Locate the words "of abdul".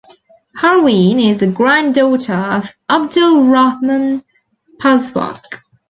2.33-3.43